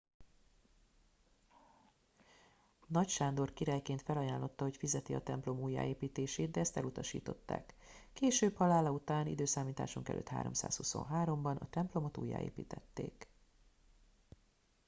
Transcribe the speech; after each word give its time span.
nagy 2.87 3.07
sándor 3.09 3.53
királyként 3.53 4.01
felajánlotta 4.01 4.63
hogy 4.63 4.77
fizeti 4.77 5.13
a 5.13 5.21
templom 5.21 5.59
újjáépítését 5.61 6.51
de 6.51 6.59
ezt 6.59 6.77
elutasították 6.77 7.73
később 8.13 8.55
halála 8.55 8.89
után 8.91 9.27
i.e. 9.27 9.45
323 10.25 11.41
ban 11.41 11.55
a 11.57 11.69
templomot 11.69 12.17
újjáépítették 12.17 13.27